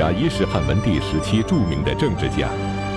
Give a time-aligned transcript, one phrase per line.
[0.00, 2.48] 贾谊是汉文帝时期著名的政治家，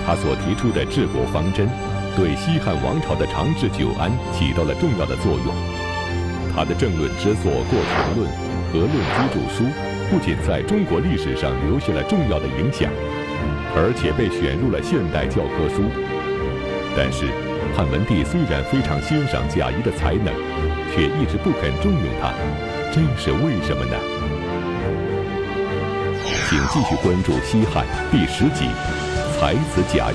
[0.06, 1.68] 他所提出的治国方针，
[2.16, 5.54] 对西汉王朝的长治久安起到了重要的作用。
[6.56, 8.24] 他的政论之作《过程论》
[8.72, 9.64] 和《论机注书》，
[10.08, 12.90] 不仅在中国历史上留下了重要的影响，
[13.76, 15.84] 而且被选入了现代教科书。
[16.96, 17.28] 但是，
[17.76, 20.32] 汉文帝虽然非常欣赏贾谊的才能，
[20.96, 22.32] 却一直不肯重用他，
[22.88, 24.13] 这是为什么呢？
[26.54, 28.66] 请继续关注《西汉》第十集
[29.36, 30.14] 《才子贾谊》。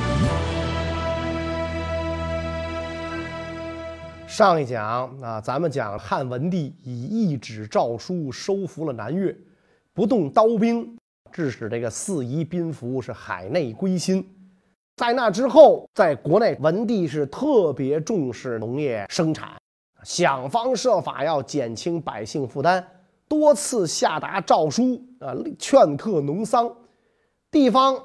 [4.26, 9.36] 上一讲啊，咱们讲汉文帝以一纸诏书收服了南越，
[9.94, 10.98] 不动刀兵，
[11.30, 14.26] 致使这个四夷宾服是海内归心。
[14.96, 19.50] 在那之后，在国内，文帝是特别重视农业生产，
[20.06, 22.82] 想方设法要减轻百姓负担，
[23.30, 26.70] 多次下达诏书啊，劝课农桑，
[27.52, 27.96] 地方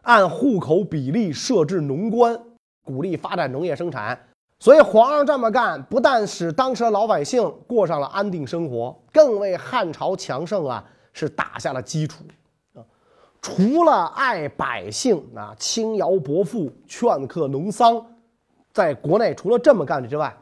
[0.00, 2.40] 按户口比例设置农官，
[2.82, 4.18] 鼓励发展农业生产。
[4.58, 12.24] 所以皇上这么干，不但使当时的老百姓过上了安定生活，更为汉朝强盛啊是打下了基础。
[13.42, 18.04] 除了爱百姓啊，轻徭薄赋，劝课农桑，
[18.72, 20.34] 在国内除了这么干之外，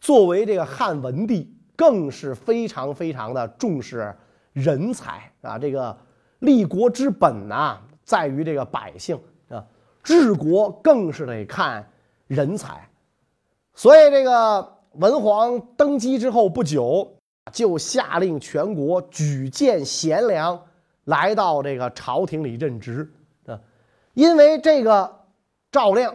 [0.00, 4.14] 作为这个汉文帝，更是非常非常的重视
[4.52, 5.58] 人才啊。
[5.58, 5.96] 这个
[6.40, 9.64] 立国之本呐，在于这个百姓啊，
[10.02, 11.88] 治国更是得看
[12.26, 12.88] 人才。
[13.74, 17.16] 所以这个文皇登基之后不久，
[17.52, 20.60] 就下令全国举荐贤良。
[21.04, 23.12] 来到这个朝廷里任职
[23.44, 23.60] 啊，
[24.14, 25.20] 因为这个
[25.70, 26.10] 诏令，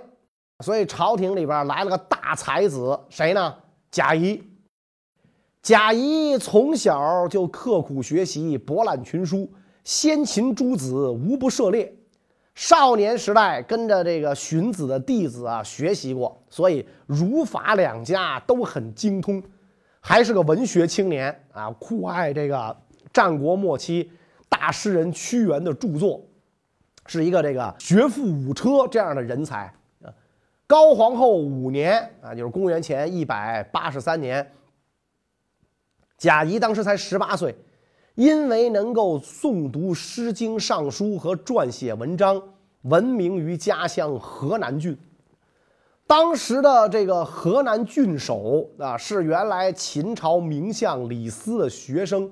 [0.61, 3.55] 所以朝廷里边来了个大才子，谁呢？
[3.91, 4.48] 贾谊。
[5.61, 9.51] 贾谊从小就刻苦学习，博览群书，
[9.83, 11.93] 先秦诸子无不涉猎。
[12.55, 19.41] 少年时代跟着这个荀子的弟子啊学习过，所以儒法两家都很精通，
[19.99, 22.75] 还是个文学青年啊，酷爱这个
[23.13, 24.11] 战国末期。
[24.47, 26.21] 大诗人屈原的著作，
[27.05, 29.71] 是一个这个学富五车这样的人才。
[30.65, 34.51] 高皇后五年啊，就是公元前一百八十三年，
[36.19, 37.55] 贾谊当时才十八岁，
[38.15, 42.43] 因为能够诵读《诗经》《尚书》和撰写文章，
[42.81, 44.97] 闻名于家乡河南郡。
[46.05, 52.29] 当时的这个河南郡守啊，是原来秦朝名相李斯的学生。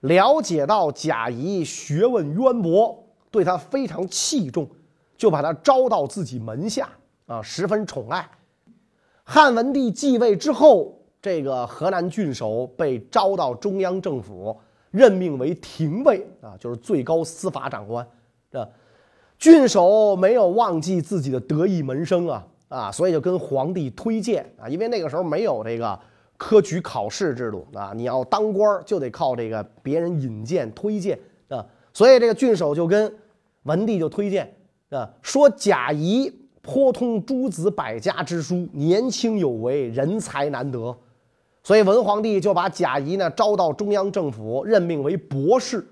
[0.00, 4.68] 了解到贾谊学问渊博，对他非常器重，
[5.16, 6.88] 就把他招到自己门下
[7.26, 8.28] 啊，十分宠爱。
[9.22, 14.56] 汉文帝继位之后，这个河南郡守被招到中央政府，
[14.90, 18.06] 任命为廷尉啊，就是最高司法长官。
[18.50, 18.68] 这
[19.38, 25.98] 郡守没有忘记自己的得意门生啊啊，所以就跟皇帝推荐啊，因为那个时候没有这个。
[26.42, 33.14] 科举考试制度啊，你要当官就得靠这个别人引荐推荐啊，所以这个郡守就跟
[33.64, 34.50] 文帝就推荐
[34.88, 36.32] 啊，说贾谊
[36.62, 40.96] 颇通诸子百家之书，年轻有为，人才难得，
[41.62, 45.86] 所以文皇帝就把贾谊呢招到中央政府，任命为博士。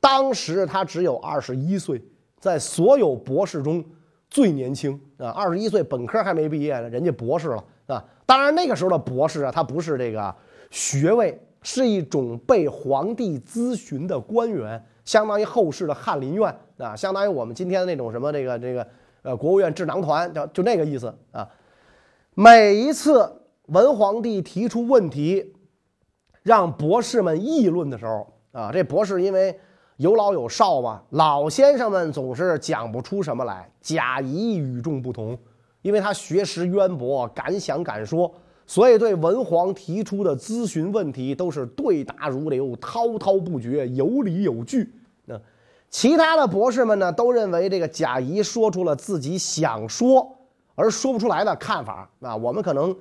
[0.00, 2.02] 当时他只有二十一岁，
[2.38, 3.84] 在所有博士中
[4.28, 8.04] 最年轻啊，二十一岁本科还没毕业呢，人家博士了啊。
[8.26, 10.34] 当然，那个时候的博士啊，他不是这个
[10.70, 18.86] 学位，是一种被皇帝咨询的官员，相当于后世的翰林院啊，相当于我们今天的那种什么这个这个
[19.22, 21.48] 呃国务院智囊团，就就那个意思啊。
[22.34, 23.30] 每一次
[23.72, 25.54] 文皇帝提出问题，
[26.42, 29.58] 让博士们议论的时候啊，这博士因为
[29.96, 35.38] 有老有少嘛，老先生们总是讲不出什么来，贾谊与众不同。
[35.80, 38.30] 因为他学识渊博，敢想敢说，
[38.66, 44.92] 所以对文皇提出的咨询问题都是对答如流，滔滔不绝，有理有据。
[45.24, 45.34] 那
[45.88, 50.36] 其他的博士们呢，都认为这个贾谊说出了自己想说
[50.74, 52.36] 而说不出来的看法啊。
[52.36, 52.94] 我们可能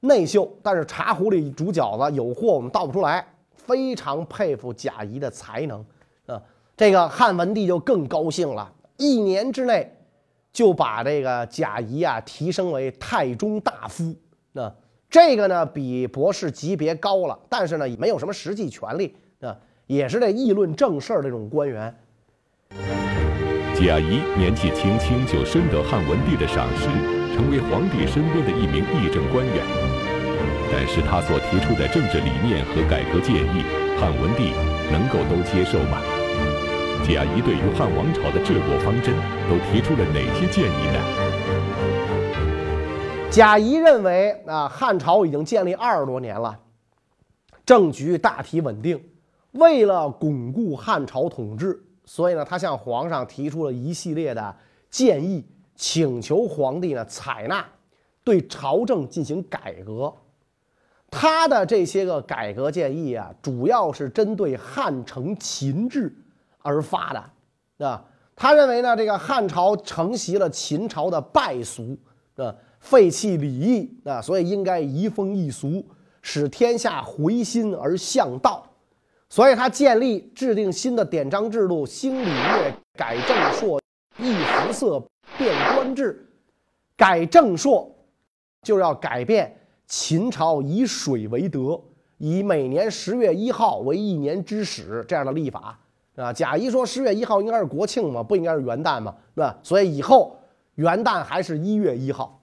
[0.00, 3.24] 内秀，但是茶壶里煮饺子，有货我们倒不出来。
[3.54, 5.84] 非常佩服贾谊的才能
[6.26, 6.42] 啊。
[6.76, 9.96] 这个汉文帝就更高兴了，一年之内。
[10.52, 14.12] 就把这个贾谊啊提升为太中大夫，
[14.50, 14.74] 那
[15.08, 19.56] 这个呢比博士级别高了，但是呢没有什么实际权利啊，
[19.86, 21.96] 也是这议论正事儿这种官员。
[23.76, 26.86] 贾谊年纪轻轻就深得汉文帝的赏识，
[27.36, 29.89] 成为皇帝身边的一名议政官员。
[30.72, 33.64] 但是他所提出的政治理念和改革建议，
[33.98, 34.52] 汉文帝
[34.90, 36.00] 能够都接受吗？
[37.02, 39.14] 贾谊对于汉王朝的治国方针
[39.48, 40.98] 都提出了哪些建议呢？
[43.30, 46.58] 贾谊认为啊，汉朝已经建立二十多年了，
[47.66, 49.02] 政局大体稳定。
[49.52, 54.56] 为了巩固汉朝统治，所以呢，他向皇上提出了一系列的
[54.90, 55.44] 建议，
[55.74, 57.64] 请求皇帝呢采纳，
[58.22, 60.12] 对朝政进行改革。
[61.10, 66.14] 他的这些个改革建议啊，主要是针对汉承秦制
[66.62, 68.04] 而发的，啊，
[68.36, 71.98] 他认为呢，这个汉朝承袭了秦朝的败俗，
[72.36, 75.84] 啊，废弃礼义，啊，所以应该移风易俗，
[76.22, 78.64] 使天下回心而向道。
[79.28, 83.80] 所以他建立制定新的典章制度，兴礼乐，改正朔，
[84.18, 85.00] 易服色，
[85.38, 86.26] 变官制。
[86.96, 87.90] 改正朔
[88.62, 89.56] 就要改变
[89.90, 91.80] 秦朝以水为德，
[92.18, 95.76] 以每年十月一号为一年之始这样的历法
[96.14, 96.32] 啊。
[96.32, 99.58] 贾谊说十月一号应该是国庆嘛，不应该是元旦嘛，对吧？
[99.64, 100.36] 所以以后
[100.76, 102.40] 元旦还是一月一号。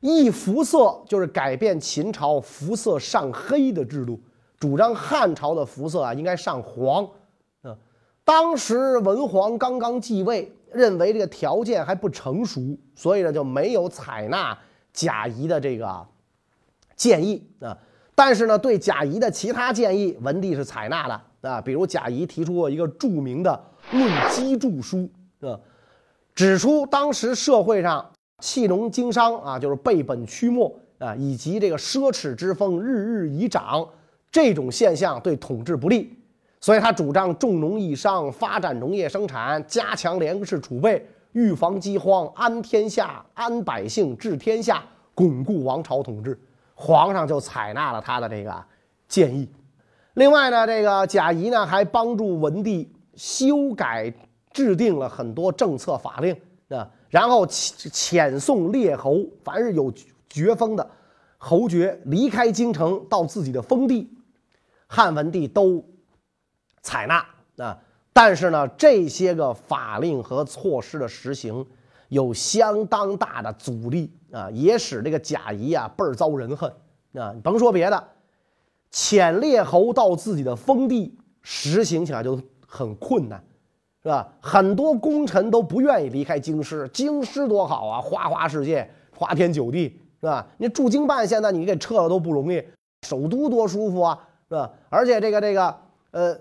[0.00, 4.20] 易服色就是改变秦朝服色上黑的制度。
[4.58, 7.04] 主张汉朝的服色啊应该上黄，
[7.62, 7.78] 啊，
[8.24, 14.58] 当时文皇刚刚继位，认为这个条件还不成熟，所以呢就没有采纳
[14.92, 15.86] 贾谊的这个
[17.02, 17.76] 建议啊。
[18.14, 21.60] 但是呢，对贾谊的其他建议，文帝是采纳的啊。
[21.60, 23.64] 比如贾谊提出过一个著名的
[23.96, 25.08] 《论机注书》，
[25.50, 25.58] 啊，
[26.34, 28.08] 指出当时社会上
[28.38, 33.84] 弃农经商啊，就是背本驱末啊，以及这个奢侈之风日日已长。
[34.30, 36.10] 这种现象对统治不利，
[36.58, 44.82] 所以他主张重农抑商，发展农业生产，加强粮食储备，预防饥荒，安天下，安百姓，治天下，
[45.14, 46.38] 巩固王朝统治。
[46.74, 48.64] 皇上就采纳了他的这个
[49.08, 49.48] 建议。
[50.14, 54.12] 另外呢，这个贾谊呢还帮助文帝修改
[54.52, 56.36] 制定了很多政策法令
[56.68, 59.92] 啊，然后遣遣送列侯，凡是有
[60.28, 60.90] 爵封的
[61.38, 64.10] 侯爵离开京城到自己的封地。
[64.86, 65.82] 汉文帝都
[66.82, 67.78] 采纳啊，
[68.12, 71.66] 但是呢，这些个法令和措施的实行
[72.12, 76.70] 有相当大的阻力啊，也使这个贾谊啊倍儿遭人恨
[77.14, 77.32] 啊。
[77.32, 78.08] 你甭说别的，
[78.92, 83.42] 遣列侯到自己的封地实行起来就很困难，
[84.02, 84.30] 是吧？
[84.42, 90.46] 很多功臣都不愿意离开京师，京师多好啊，花花世界，花天酒地，是吧？
[90.58, 92.62] 你驻京办现在你给撤了都不容易，
[93.06, 94.28] 首都多舒服啊！
[94.50, 94.70] 是吧？
[94.90, 95.74] 而且这个这个
[96.10, 96.38] 呃，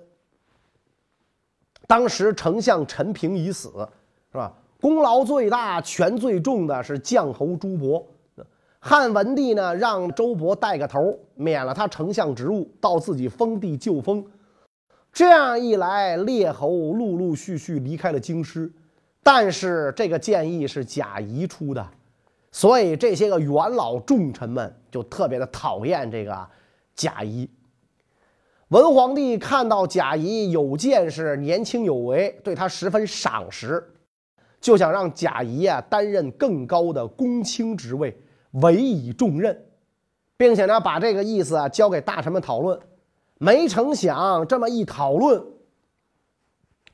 [1.88, 3.69] 当时丞相陈平已死，
[4.33, 4.53] 是吧？
[4.81, 8.06] 功劳最大、权最重的是将侯朱伯。
[8.80, 14.25] 汉文帝呢，让周勃带个头，免了他丞相职务，到自己封地就封。
[15.13, 18.72] 这样一来，列侯陆陆续续离开了京师。
[19.22, 21.88] 但是这个建议是贾谊出的，
[22.51, 26.48] 所以这些个元老重臣们就特别的讨厌这个
[26.95, 27.48] 贾谊。
[28.69, 33.88] 文皇帝看到贾谊有见识、年轻有为，对他十分赏识，
[34.61, 38.15] 就想让贾谊啊担任更高的公卿职位，
[38.51, 39.65] 委以重任，
[40.37, 42.80] 并且呢把这个意思啊交给大臣们讨论。
[43.39, 45.44] 没成想这么一讨论，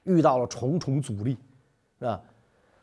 [0.04, 1.38] 遇到了重重阻力，
[2.00, 2.20] 啊，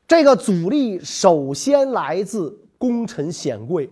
[0.07, 3.91] 这个阻力首先来自功臣显贵，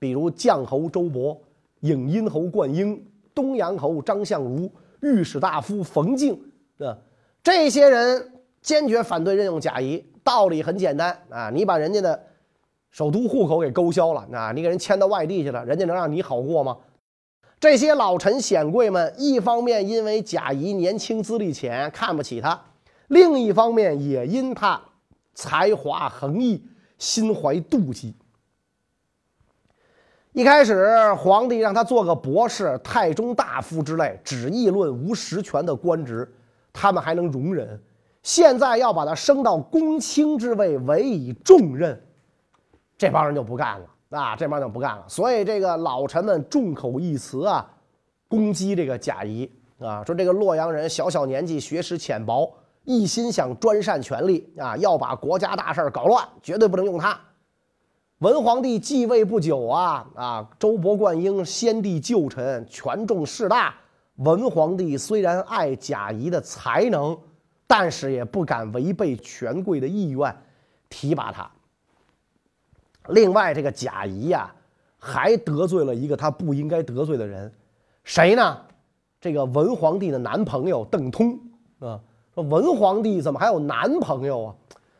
[0.00, 1.38] 比如将侯周勃、
[1.82, 3.02] 颍阴侯灌婴。
[3.34, 4.70] 东阳侯张相如、
[5.00, 6.38] 御史大夫冯敬，
[6.76, 6.98] 啊，
[7.42, 8.30] 这些人
[8.60, 10.04] 坚决反对任用贾谊。
[10.24, 12.22] 道理很简单啊，你把人家的
[12.90, 16.76] 首都户口给勾销了，啊，你给人迁到外地去了，人家能让你好过吗？
[17.58, 22.60] 这些老臣显贵们，一方面因为贾谊年轻资历浅看不起他，
[23.06, 24.80] 另一方面也因他
[25.34, 26.62] 才华横溢，
[26.98, 28.14] 心怀妒忌。
[30.32, 36.30] 一开始，皇帝让他做个博士、太中大夫之类，只议论无实权的官职，
[36.72, 37.80] 他们还能容忍。
[38.22, 42.00] 现在要把他升到公卿之位，委以重任，
[42.96, 43.86] 这帮人就不干了
[44.18, 44.36] 啊！
[44.36, 45.04] 这帮人就不干了。
[45.08, 47.68] 所以，这个老臣们众口一词啊，
[48.28, 49.50] 攻击这个贾谊
[49.80, 52.52] 啊，说这个洛阳人小小年纪，学识浅薄，
[52.84, 57.18] 一心想专擅权力啊，要把国家大事搞乱，绝对不能用他。
[58.18, 63.74] 文皇帝继位不久啊啊，周勃、灌婴先帝旧臣，权重势大。
[64.16, 67.18] 文皇帝虽然爱贾谊的才能，
[67.72, 70.36] 但是也不敢违背权贵的意愿，
[70.90, 71.50] 提拔他。
[73.08, 74.54] 另外，这个贾谊呀，
[74.98, 77.50] 还得罪了一个他不应该得罪的人，
[78.04, 78.60] 谁呢？
[79.22, 81.40] 这个文皇帝的男朋友邓通
[81.78, 81.98] 啊。
[82.34, 84.54] 说文皇帝怎么还有男朋友啊？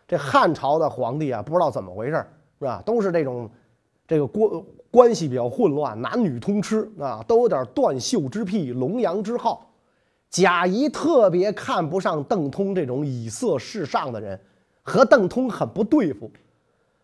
[0.09, 2.25] 这汉朝的皇帝啊，不知道怎么回事
[2.59, 2.83] 是吧？
[2.87, 3.51] 都是这种
[4.09, 9.72] 这个关关系比较混乱，男女通吃啊，都有点断袖之癖、龙阳之好。
[10.33, 14.41] 贾谊特别看不上邓通这种以色侍上的人，
[14.83, 16.31] 和邓通很不对付，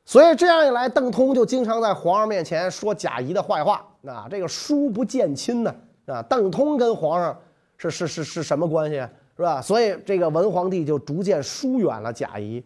[0.06, 3.87] 所以这样一来，邓通就经常在皇上面前说贾谊的坏话。
[4.06, 5.75] 啊，这个疏不见亲呢？
[6.06, 7.38] 啊，邓通跟皇上
[7.76, 8.97] 是是是是什么关系？
[9.37, 9.61] 是吧？
[9.61, 12.64] 所以这个文皇帝就逐渐疏远了贾谊。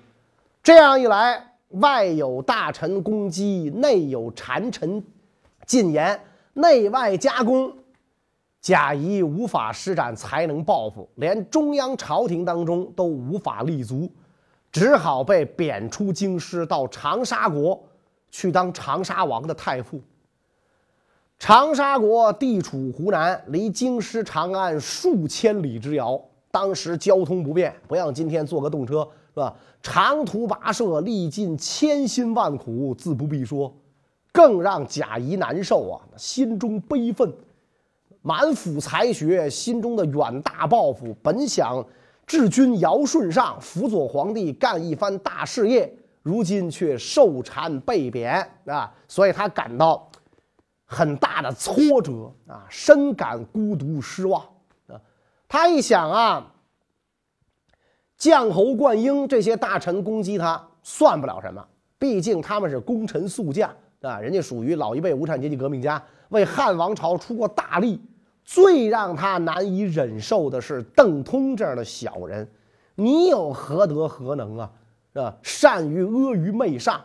[0.62, 5.02] 这样一来，外有大臣攻击，内有谗臣
[5.66, 6.20] 进言，
[6.54, 7.72] 内外夹攻。
[8.62, 14.08] 贾谊无法施展才能报复，连中央朝廷当中都无法立足，
[14.70, 17.82] 只好被贬出京师，到长沙国
[18.30, 20.00] 去当长沙王的太傅。
[21.40, 26.20] 长沙国地处湖南，离京师长安数千里之遥，
[26.52, 29.00] 当时交通不便，不像今天坐个动车
[29.34, 29.52] 是吧？
[29.82, 33.74] 长途跋涉，历尽千辛万苦，自不必说，
[34.30, 37.34] 更让贾谊难受啊，心中悲愤。
[38.22, 41.84] 满腹才学，心中的远大抱负，本想
[42.24, 48.94] 治军尧舜上，辅佐皇帝干一番大事业，如今却受禅被贬啊！
[49.08, 50.08] 所以他感到
[50.84, 54.40] 很大的挫折啊，深感孤独失望
[54.86, 54.94] 啊。
[55.48, 56.52] 他一想啊，
[58.16, 61.66] 将侯灌婴这些大臣攻击他，算不了什么，
[61.98, 63.68] 毕竟他们是功臣宿将
[64.00, 68.00] 啊，人家属于老一辈无产阶级革命家，为汉王朝出过大力。
[68.44, 72.46] 最让他难以忍受的是邓通这样的小人，
[72.94, 74.70] 你有何德何能啊？
[75.14, 75.36] 是吧？
[75.42, 77.02] 善于阿谀媚上，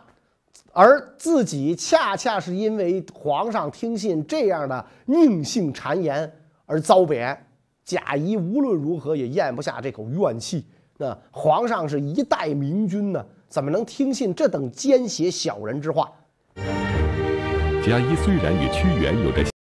[0.72, 6.32] 而自己恰恰是因为皇上听信这样的佞幸谗言
[6.66, 7.46] 而遭贬。
[7.84, 10.66] 贾谊无论如何也咽不下这口怨气。
[10.96, 16.10] 那皇上是一代明君呢，怎么能听信这等奸邪小人之话？
[16.56, 19.57] 贾谊虽然与屈原有着。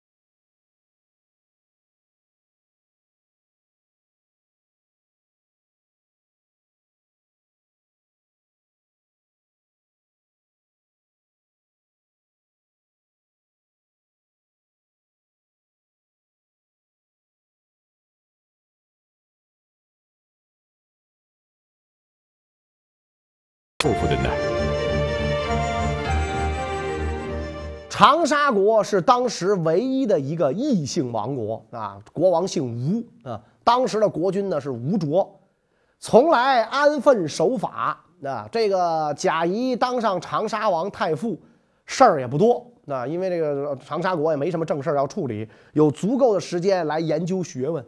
[23.83, 24.31] 豆腐的呢？
[27.91, 33.41] 长沙国是当时唯一的一个异姓王国啊，国王姓吴啊。
[33.65, 35.41] 当时的国君呢是吴卓，
[35.99, 38.49] 从来安分守法啊。
[38.53, 41.37] 这个贾谊当上长沙王太傅，
[41.85, 47.85] 事儿也不多啊，因为这个长沙国也没什么正事儿要处理，有足够的时间来研究学问。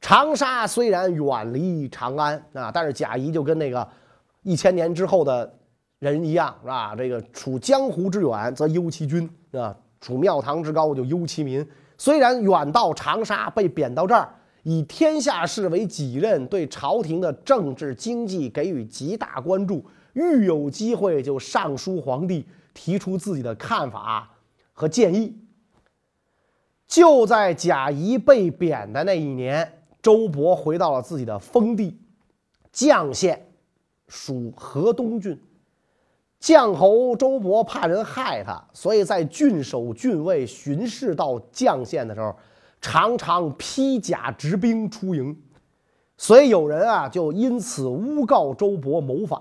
[0.00, 3.86] 长沙虽然远离长安啊，但是贾谊就跟那个。
[4.42, 5.58] 一千年之后的
[5.98, 6.94] 人一样，是吧？
[6.96, 11.66] 这个处江湖之远则忧其君，啊；处庙堂之高就忧其民。
[11.96, 24.30] 虽然远到长沙，被贬到这儿，以天下事为己任，对朝廷的政治经济给予极大关注，愈有机会就上书皇帝，提出自己的看法
[24.72, 25.36] 和建议。
[26.86, 32.00] 就在贾谊被贬的那一年，周勃回到了自己的封地
[32.72, 33.47] 绛县。
[34.08, 35.38] 属河东郡，
[36.40, 42.34] 绛侯周勃怕人害他，所以在郡守郡尉巡视到绛县的时候，
[42.80, 45.36] 常常披甲执兵出营，
[46.16, 49.40] 所以有人啊就因此诬告周勃谋反。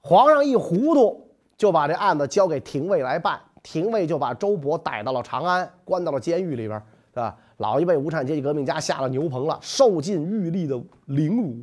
[0.00, 6.78] 皇上一糊涂，就把这案子交给廷尉来办，廷尉就把周勃逮到了长安，关到了监狱里边，
[7.14, 7.36] 是吧？
[7.58, 11.56] 老一辈无产阶级革命家下了牛棚了，受尽狱吏的凌辱。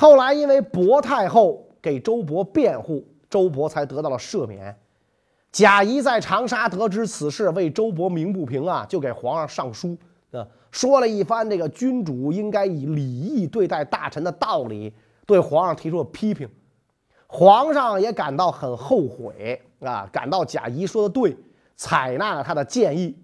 [0.00, 4.74] 后来，因为薄太后给周勃辩护，周勃才得到了赦免。
[5.52, 9.94] 贾谊在长沙得知此事，为周勃鸣不平啊，就给皇上上书，
[10.30, 14.90] 啊，说了一番这个君主应该以礼义对待大臣的道理，
[15.26, 16.48] 对皇上提出了批评。
[17.26, 21.36] 皇上也感到很后悔啊，感到贾谊说的对，
[21.76, 23.14] 采纳了他的建议。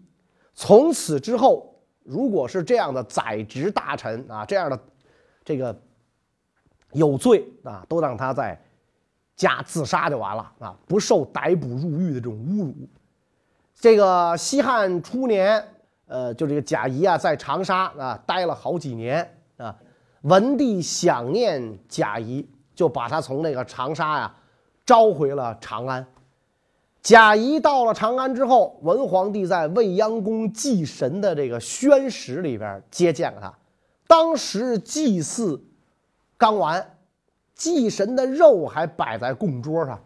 [0.52, 4.78] 从此之后，如果是这样的宰执大臣啊，这样的
[5.42, 5.75] 这个。
[6.93, 8.59] 有罪啊，都让他在
[9.35, 12.75] 家自杀就完了啊，不受逮捕入狱的这种侮辱。
[13.75, 15.62] 这个西汉初年，
[16.07, 19.76] 呃，就这个贾谊啊，在长沙啊待了好几年啊。
[20.23, 24.35] 文帝想念贾谊，就把他从那个长沙呀
[24.87, 26.07] 召回了长安。
[27.02, 33.52] 贾谊到了长安之后，文皇帝在未央宫祭神的这个宣室里边接见了他。
[34.07, 35.62] 当时祭祀。
[36.38, 36.87] 刚完，
[37.55, 39.99] 祭神的肉还摆在供桌上。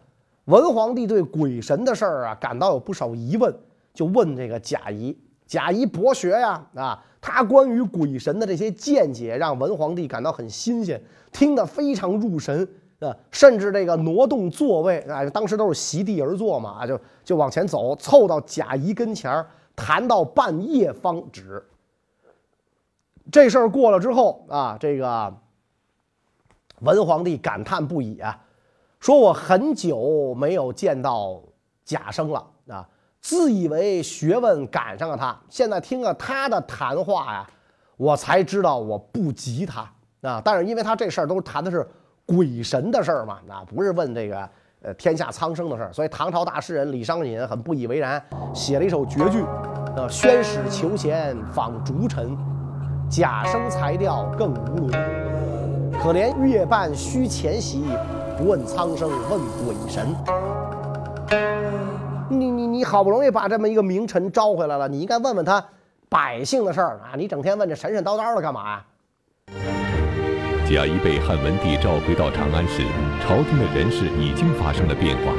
[0.45, 3.53] 文皇帝对鬼神的事儿啊感到有不少疑问，
[3.93, 5.17] 就问这个贾谊。
[5.45, 12.65] 贾谊博学呀，啊，他关于鬼神的这些见解让文皇帝感到很新鲜，听得非常入神
[12.99, 19.45] 啊，甚至这个挪动座位啊，当时都是席地而坐嘛，啊，就就往前走，凑到贾谊跟前儿，
[19.75, 21.61] 谈到半夜方止。
[23.29, 25.33] 这事儿过了之后啊，这个
[26.81, 28.37] 文皇帝感叹不已啊，
[28.99, 31.41] 说我很久没有见到
[31.83, 32.87] 贾生了啊。
[33.19, 37.47] 自以为学问赶上了他，现在听了他的谈话呀，
[37.95, 39.81] 我才知道我不及他
[40.21, 40.41] 啊。
[40.43, 41.87] 但是因为他这事儿都谈的是
[42.25, 44.49] 鬼神的事儿嘛，啊，不是问这个
[44.81, 48.19] 呃天下苍生的事儿，所以唐朝大诗人李商隐很不以为然，
[48.55, 49.43] 写了一首绝句，
[49.95, 52.35] 呃，宣使求贤访逐臣，
[53.07, 55.40] 贾生才调更无伦。
[56.01, 57.83] 可怜月半虚前席，
[58.35, 60.07] 不问苍生问鬼神。
[62.27, 65.63] 你你你好不容易把这么一个名臣招回来了，你应该问问他
[66.09, 67.13] 百姓的事儿啊！
[67.15, 68.85] 你整天问这神神叨叨的干嘛呀？
[70.67, 72.81] 贾谊被汉文帝召回到长安时，
[73.21, 75.33] 朝廷的人事已经发生了变化。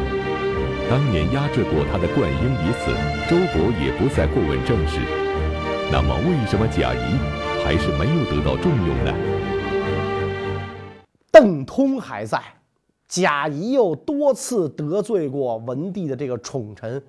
[0.89, 2.93] 当年压制过他的灌婴已死，
[3.29, 5.01] 周勃也不再过问政事。
[5.91, 7.19] 那么，为什么贾谊
[7.65, 9.13] 还是没有得到重用呢？
[11.33, 12.41] 邓通还在。
[13.09, 17.03] 贾谊又多次得罪过文帝的这个宠臣，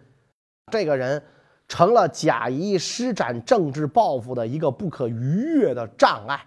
[0.72, 1.22] 这个人
[1.68, 6.46] 成了贾谊施展政治抱负的一个不可逾越的障碍，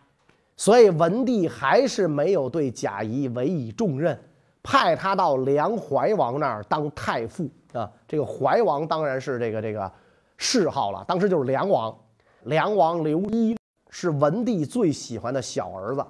[0.59, 4.19] 所以文帝还是没有对贾谊委以重任，
[4.63, 7.91] 派他到梁怀王那儿当太傅啊。
[8.07, 9.91] 这个怀王当然是这个这个
[10.37, 11.97] 谥号了，当时就是梁王。
[12.43, 13.57] 梁王刘一
[13.89, 16.05] 是文帝最喜欢的小儿子。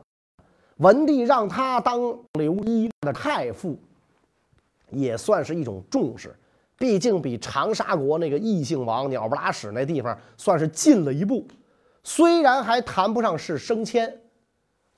[0.76, 2.00] 文帝让他当
[2.34, 3.78] 刘一的太傅，
[4.90, 6.34] 也算是一种重视，
[6.78, 11.46] 毕竟比长沙国那个异姓王鸟不拉屎那地方算是近了一步。
[12.04, 14.20] 虽然还谈不上是升迁，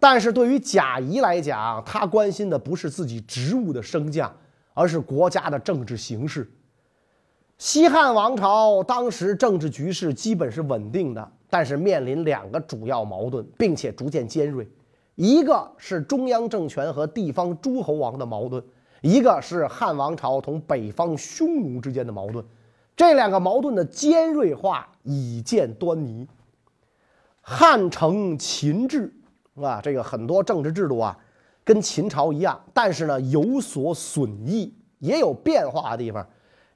[0.01, 4.35] 但是对于贾谊来讲，他关心的不是自己职务的升降，
[4.75, 6.51] 而是国家的政治形势。
[7.57, 14.69] 西汉王朝当时政治局势基本是稳定的，但是面临两个主要矛盾，并且逐渐尖锐。
[15.19, 18.63] 一个是中央政权和地方诸侯王的矛盾，
[19.03, 22.45] 一个是汉王朝同北方匈奴之间的矛盾。
[22.95, 26.25] 这两个矛盾的尖锐化已见端倪。
[27.41, 29.13] 汉承秦制，
[29.57, 31.19] 啊，这个很多政治制度啊，
[31.65, 36.25] 跟秦朝一样，但是呢有所损益，也有变化的地方。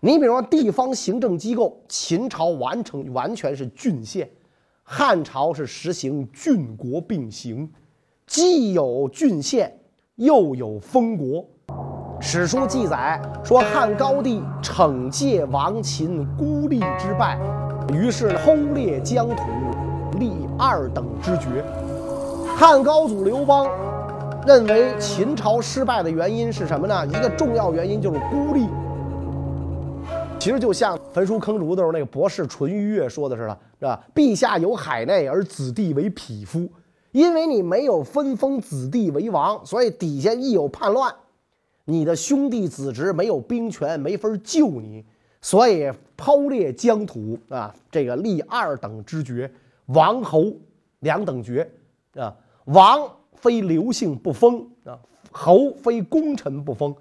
[0.01, 4.29] 你比如说地方行政机构，秦朝完成完全是郡县，
[4.83, 7.73] 汉朝是实行郡国并行。
[8.27, 9.77] 既有郡县，
[10.17, 11.45] 又有封国。
[12.21, 17.39] 史书记载说，汉高帝惩戒亡秦孤立之败，
[17.93, 19.43] 于是偷猎疆土，
[20.19, 21.65] 立二等之爵。
[22.57, 23.69] 汉高祖刘邦
[24.47, 27.07] 认为秦朝失败的原因是什么呢？
[27.09, 28.69] 一个重要原因就是孤立。
[30.39, 34.01] 其实就像焚书坑儒的时候，那个博士淳于越说的似的，是吧？
[34.15, 36.69] 陛下有海内，而子弟为匹夫。
[37.13, 41.15] 因为你没有分封子弟为王，所以底下一有叛乱，
[41.85, 45.05] 你的兄弟子侄没有兵权，没法救你，
[45.41, 49.53] 所以抛裂疆土啊，这个立二等之爵，
[49.87, 50.53] 王侯
[51.01, 51.71] 两等爵
[52.15, 54.99] 啊，王非刘姓不封啊，
[55.31, 56.95] 侯非功臣不封，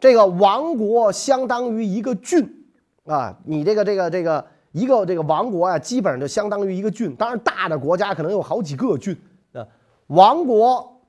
[0.00, 2.64] 这个王国相当于一个郡
[3.04, 4.44] 啊，你这个这个这个。
[4.72, 7.14] 一个这个王国啊，基本上就相当于一个郡。
[7.14, 9.16] 当然，大的国家可能有好几个郡
[9.52, 9.66] 啊。
[10.08, 11.00] 王国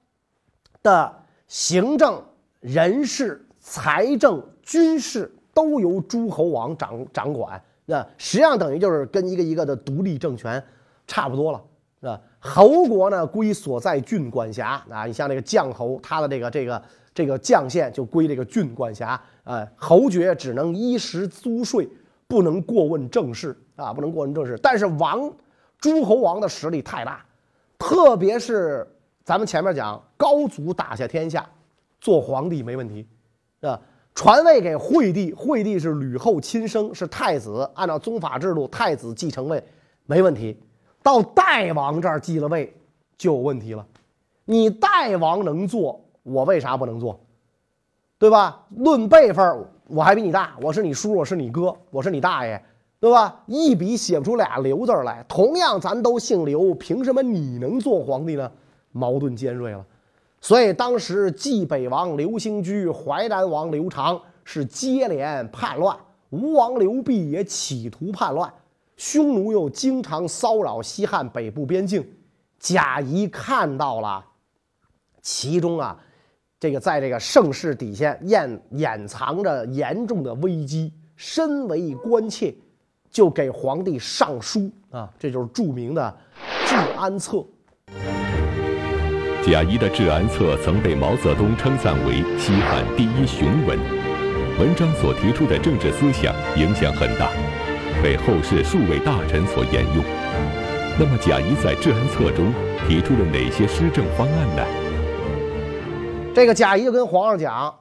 [0.82, 1.14] 的
[1.48, 2.22] 行政、
[2.60, 7.62] 人事、财政、军事都由诸侯王掌掌管。
[7.86, 10.62] 那实际上等于就是跟一个一个的独立政权
[11.08, 11.62] 差不多了，
[12.02, 12.22] 是吧？
[12.40, 15.06] 侯国呢归所在郡管辖啊。
[15.06, 19.66] 你像这个将侯，他的这个这个这个将县就归这个郡管辖啊。
[19.76, 21.88] 侯爵只能衣食租税。
[22.28, 24.58] 不能过问政事啊，不能过问政事。
[24.62, 25.32] 但是王
[25.80, 27.24] 诸侯王的实力太大，
[27.78, 28.88] 特别是
[29.24, 31.48] 咱们前面讲高祖打下天下，
[32.00, 33.08] 做皇帝没问题，
[33.62, 33.80] 啊，
[34.16, 39.64] 传位给惠帝，惠帝是吕后亲生，是太子，按照宗法制度，太子继承位
[40.06, 40.58] 没问题。
[41.02, 42.74] 到代王这儿继了位
[43.18, 43.86] 就有问题了，
[44.46, 47.20] 你代王能做，我为啥不能做？
[48.18, 48.66] 对吧？
[48.70, 49.66] 论辈分。
[49.88, 52.62] 我还比你大，我是你叔，我是你哥，我是你大爷，
[53.00, 53.44] 对吧？
[53.48, 55.26] 一笔写不出俩刘字来。
[55.28, 58.50] 同样，咱都姓刘，凭什么你能做皇帝呢？
[58.92, 59.86] 矛盾尖锐了。
[60.40, 65.98] 所以当时冀北王刘兴居、淮南王刘长是接连叛乱，
[66.30, 68.54] 吴王刘濞也企图叛乱，
[68.98, 72.06] 匈奴又经常骚扰西汉北部边境。
[72.60, 74.24] 贾谊看到了
[75.22, 75.98] 其中啊，
[76.64, 82.56] 这个在这个盛世底下掩掩藏着严重的危机，身为关切，
[83.12, 86.18] 就给皇帝上书啊，这就是著名的
[86.70, 87.40] 《治安策》。
[89.46, 93.78] 贾谊的《治安策》曾被毛泽东称赞为西汉第一雄文，
[94.58, 97.30] 文章所提出的政治思想影响很大，
[98.02, 100.02] 被后世数位大臣所沿用。
[100.98, 102.54] 那么，贾谊在《治安策》中
[102.88, 104.83] 提出了哪些施政方案呢？
[106.36, 107.80] 这个贾谊就跟皇上讲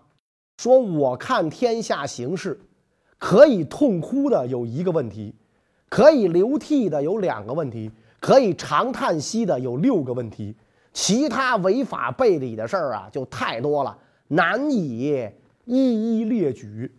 [0.58, 2.60] 说：“我看天下形势，
[3.16, 5.34] 可以痛哭的有一个问题，
[5.88, 10.54] 可以流涕的有两个问题，可以长叹息的有六个问题。”
[10.92, 13.96] 其他违法背礼的事儿啊，就太多了，
[14.28, 15.30] 难以
[15.64, 16.94] 一一列举。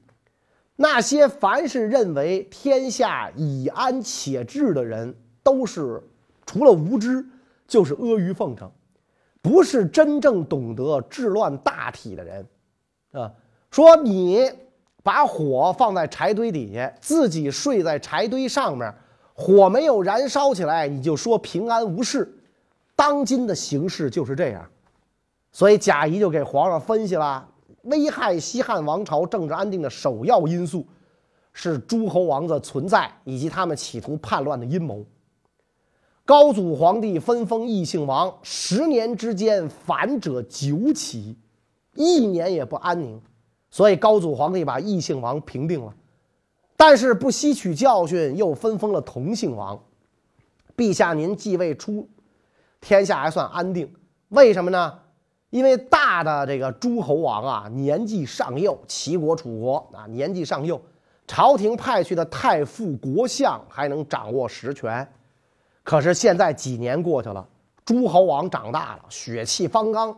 [0.75, 6.01] 那些凡是认为天下以安且治的人，都是
[6.47, 7.23] 除了无知，
[7.67, 8.71] 就是阿谀奉承，
[9.43, 12.47] 不是真正懂得治乱大体的人。
[13.11, 13.31] 啊，
[13.69, 14.49] 说你
[15.03, 18.91] 把火放在柴堆底下，自己睡在柴堆上面，
[19.33, 22.33] 火没有燃烧起来，你就说平安无事。
[22.95, 24.65] 当今的形势就是这样，
[25.51, 27.45] 所以贾谊就给皇上分析了：
[27.81, 30.87] 危害西汉王朝政治安定的首要因素
[31.51, 35.05] 是诸侯王的存在以及他们企图叛乱的阴谋。
[36.25, 41.37] 高祖皇帝分封异姓王，十年之间反者九起，
[41.95, 43.21] 一年也不安宁，
[43.69, 45.93] 所以高祖皇帝把异姓王平定了，
[46.77, 49.77] 但是不吸取教训，又分封了同姓王。
[50.77, 52.07] 陛下，您继位初。
[52.79, 53.93] 天下还算安定，
[54.29, 54.99] 为什么呢？
[55.49, 60.81] 因为大的这个诸侯王啊，年纪尚幼，齐国、楚国啊，年纪尚幼，
[61.27, 65.05] 朝廷派去的太傅、国相还能掌握实权。
[65.83, 67.45] 可是现在几年过去了，
[67.85, 70.17] 诸侯王长大了，血气方刚，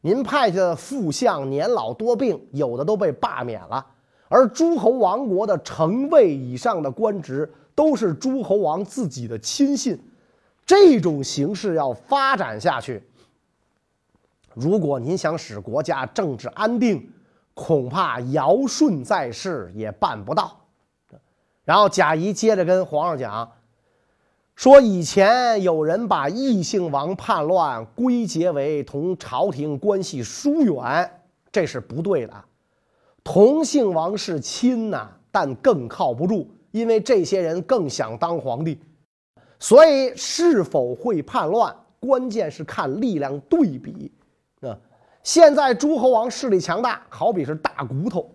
[0.00, 3.84] 您派去的副相年老多病，有的都被罢免了。
[4.28, 9.98] 而诸侯王国的丞尉以上的官职，都是诸侯王自己的亲信。
[10.66, 13.02] 这种形势要发展下去，
[14.52, 17.08] 如果您想使国家政治安定，
[17.54, 20.60] 恐怕尧舜在世也办不到。
[21.64, 23.52] 然后贾谊接着跟皇上讲，
[24.56, 31.10] 说以前有人把异姓王叛乱归结为同朝廷关系疏远，
[31.52, 32.32] 这是不对的。
[33.22, 38.80] 同姓王是亲呐，但更靠不住，因为这些人更想当皇帝。
[39.60, 44.10] 所以，是否会叛乱，关键是看力量对比。
[44.62, 44.74] 啊，
[45.22, 48.30] 现在诸侯王势力强大，好比是大骨头。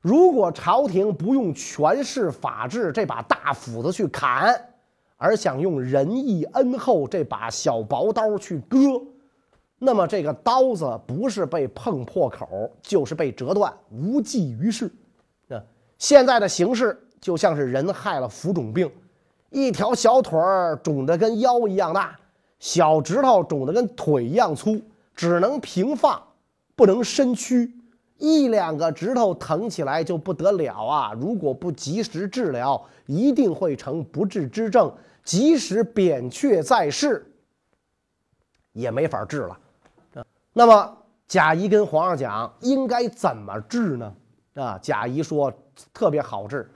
[0.00, 4.54] 如果朝廷不用权势法治这把大斧子去砍，
[5.24, 9.00] 而想用仁义恩厚这把小薄刀去割，
[9.78, 14.84] 那么这个刀子不是被碰破口，就是被折断，无济于事。
[15.48, 15.56] 啊，
[15.96, 18.90] 现在的形势就像是人害了浮肿病。
[19.48, 22.14] 一条小腿儿肿得跟腰一样大，
[22.58, 24.78] 小指头肿得跟腿一样粗，
[25.14, 26.22] 只能平放，
[26.76, 27.72] 不能伸屈。
[28.18, 31.12] 一两个指头疼起来就不得了啊！
[31.18, 34.92] 如果不及时治疗，一定会成不治之症，
[35.24, 37.26] 即使扁鹊在世，
[38.72, 39.58] 也没法治了。
[40.52, 44.14] 那么贾谊跟皇上讲，应该怎么治呢？
[44.54, 45.52] 啊，贾谊说
[45.92, 46.70] 特别好治。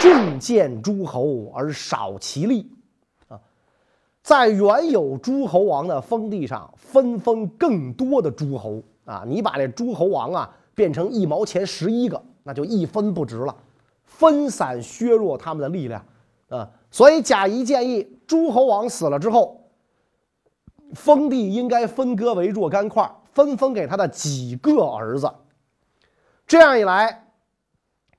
[0.00, 2.70] 重建诸侯而少其力，
[3.28, 3.40] 啊，
[4.22, 9.24] 在原有诸侯王的封地上分封更多的诸侯啊！
[9.26, 13.56] 你把这诸侯王啊变成一毛钱十一个，那就一分不值了。
[14.04, 16.04] 分散削弱他们的力量
[16.50, 16.70] 啊！
[16.94, 19.60] 所以贾谊建议，诸侯王死了之后，
[20.92, 25.28] 封地应该分割为若干块，分封给他的几个儿子。
[26.46, 27.22] 这样一来。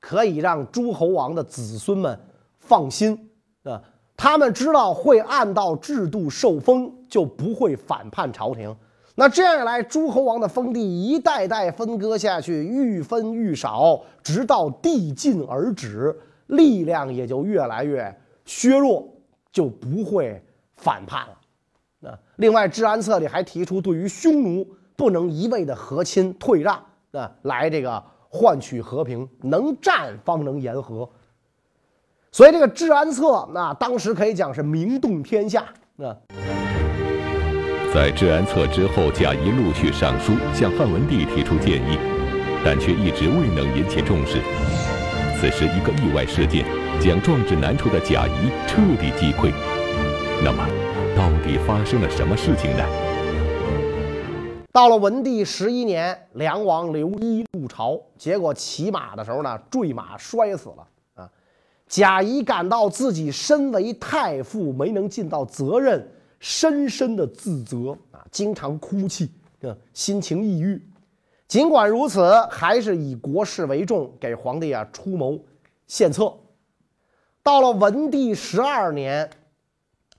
[0.02, 2.20] 可以让诸侯王的子孙们
[2.60, 3.32] 放心
[3.64, 3.82] 啊，
[4.16, 8.76] 他们知道会按照制度受封，就不会反叛朝廷。
[9.16, 16.16] 那这样一来，诸侯王的封地一代代分割下去，愈分愈少，直到地尽而止，
[16.48, 19.14] 力量也就越来越削弱，
[19.52, 20.42] 就不会
[20.78, 22.10] 反叛了。
[22.10, 28.04] 啊，另外，《治安策》里还提出，对于匈奴不能一味的和亲退让啊，来这个。
[28.28, 31.10] 换取和平，能战方能言和。
[32.34, 35.62] 所以这个《治安策》那当时可以讲是名动天下。
[36.00, 36.12] 啊。
[37.94, 41.98] 在治安策之后，贾谊陆续上书向汉文帝提出建议，
[42.66, 44.42] 但却一直未能引起重视。
[45.40, 46.66] 此时，一个意外事件
[47.02, 49.52] 将壮志难酬的贾谊彻底击溃。
[50.44, 50.68] 那么，
[51.16, 52.84] 到底发生了什么事情呢？
[54.72, 60.88] 到了文帝十一年，梁王刘一入朝，结果骑马的时候呢，坠马摔死了。
[61.14, 61.30] 啊，
[61.88, 66.06] 贾谊感到自己身为太傅没能尽到责任。
[66.38, 69.32] 深深的自责啊，经常哭泣，
[69.62, 70.80] 啊，心情抑郁。
[71.48, 75.40] 尽管如此，还是以国事为重，给皇帝啊出谋
[75.88, 76.32] 献策。
[77.46, 79.30] 到了文帝十二年，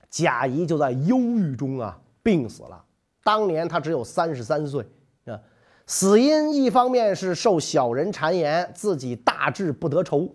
[0.09, 2.81] 贾谊就在忧郁中啊病死了。
[3.21, 4.81] 当年他只有三十三岁
[5.25, 5.37] 啊，
[5.85, 10.33] 死因一方面是受小人谗言，自己大志不得酬；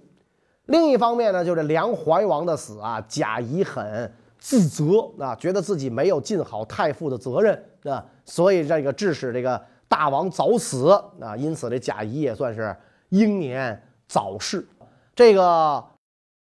[0.67, 4.13] 另一方面呢，就是梁怀王的死啊，贾谊很。
[4.39, 12.77] 自责啊，觉得自己没有尽好太傅的责任啊，所以这个致使这个大王早死啊，因此这贾谊也算是
[13.11, 14.67] 英年早逝。
[15.15, 15.83] 这个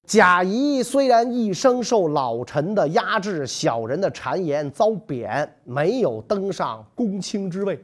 [0.07, 7.77] 贾谊虽然一生受老臣的压制、小人的谗言，遭贬，没有登上公卿之位，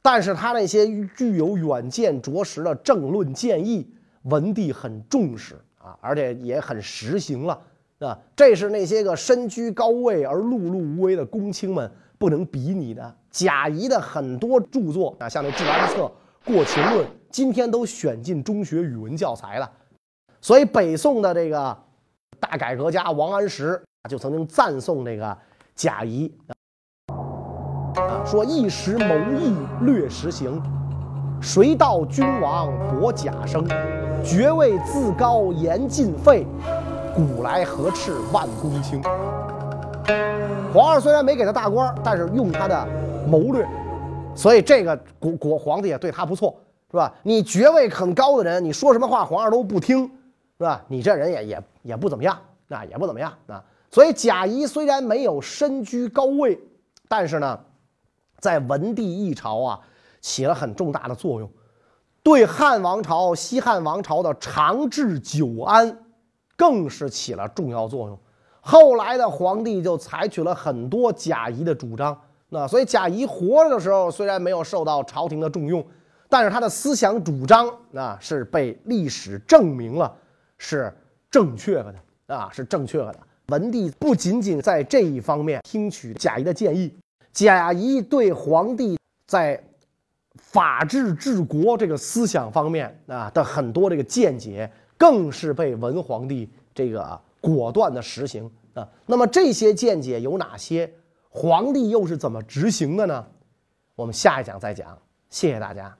[0.00, 3.86] 但是他那些具有远见卓识的政论建议，
[4.22, 7.60] 文帝很重视啊，而且也很实行了。
[7.98, 13.14] 啊，这是那些个身居高位而碌碌无为的公卿们不能比拟的。
[13.30, 15.96] 贾谊的很多著作啊，像那《治安策》
[16.54, 19.70] 《过秦论》，今天都选进中学语文教材了。
[20.40, 21.76] 所以，北宋的这个
[22.38, 25.36] 大改革家王安石就曾经赞颂这个
[25.74, 26.32] 贾谊
[27.08, 30.62] 啊，说一时谋议略实行，
[31.40, 33.66] 谁道君王薄贾生？
[34.24, 36.46] 爵位自高言尽废。
[37.14, 39.02] 古来何斥万公卿？
[40.72, 42.86] 皇上虽然没给他大官，但是用他的
[43.26, 43.66] 谋略，
[44.36, 46.54] 所以这个国国皇帝也对他不错，
[46.92, 47.12] 是吧？
[47.24, 50.08] 你爵位很高的人，你说什么话皇上都不听，
[50.58, 50.84] 是吧？
[50.88, 53.64] 你这人也也也不怎么样，那也不怎么样啊。
[53.90, 56.60] 所以贾谊虽然没有身居高位，
[57.08, 57.58] 但是呢，
[58.38, 59.80] 在文帝一朝啊，
[60.20, 61.50] 起了很重大的作用，
[62.22, 66.04] 对汉王朝、西汉王朝的长治久安。
[66.58, 68.18] 更是起了重要作用。
[68.60, 72.20] 后来的皇帝就采取了很多贾谊的主张。
[72.48, 75.86] 那所以贾谊活着的时候，虽然没有受到朝廷的重用，
[76.28, 80.12] 但是他的思想主张啊是被历史证明了
[80.58, 80.92] 是
[81.30, 81.94] 正确的
[82.26, 83.18] 啊是正确的。
[83.48, 86.94] 文帝不仅仅在这一方面听取贾谊的建议，
[87.32, 89.62] 贾谊对皇帝在
[90.36, 94.70] 法治治国这个思想方面啊的很多这个见解。
[94.98, 98.88] 更是被文皇帝这个果断的实行啊。
[99.06, 100.92] 那么这些见解有哪些？
[101.30, 103.24] 皇帝又是怎么执行的呢？
[103.94, 104.98] 我们下一讲再讲。
[105.30, 105.96] 谢谢大家。